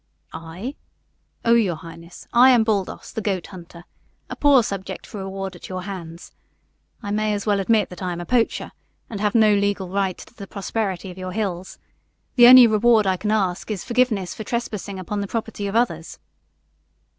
"I? 0.33 0.73
Oh, 1.45 1.53
your 1.53 1.75
highness, 1.75 2.27
I 2.33 2.49
am 2.49 2.63
Baldos, 2.63 3.11
the 3.11 3.21
goat 3.21 3.45
hunter, 3.45 3.83
a 4.31 4.35
poor 4.35 4.63
subject 4.63 5.05
for 5.05 5.19
reward 5.19 5.55
at 5.55 5.69
your 5.69 5.83
hands. 5.83 6.31
I 7.03 7.11
may 7.11 7.35
as 7.35 7.45
well 7.45 7.59
admit 7.59 7.89
that 7.89 8.01
I 8.01 8.11
am 8.11 8.19
a 8.19 8.25
poacher, 8.25 8.71
and 9.11 9.21
have 9.21 9.35
no 9.35 9.53
legal 9.53 9.89
right 9.89 10.17
to 10.17 10.33
the 10.33 10.47
prosperity 10.47 11.11
of 11.11 11.19
your 11.19 11.33
hills. 11.33 11.77
The 12.35 12.47
only 12.47 12.65
reward 12.65 13.05
I 13.05 13.15
can 13.15 13.29
ask 13.29 13.69
is 13.69 13.83
forgiveness 13.83 14.33
for 14.33 14.43
trespassing 14.43 14.97
upon 14.97 15.21
the 15.21 15.27
property 15.27 15.67
of 15.67 15.75
others." 15.75 16.17